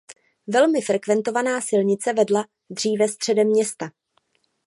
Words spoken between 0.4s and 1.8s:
Velmi frekventovaná